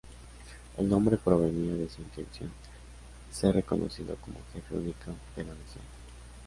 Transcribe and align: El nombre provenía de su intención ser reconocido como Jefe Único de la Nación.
El 0.79 0.89
nombre 0.89 1.15
provenía 1.17 1.75
de 1.75 1.87
su 1.87 2.01
intención 2.01 2.49
ser 3.31 3.53
reconocido 3.53 4.15
como 4.15 4.39
Jefe 4.51 4.73
Único 4.73 5.11
de 5.35 5.43
la 5.43 5.53
Nación. 5.53 5.83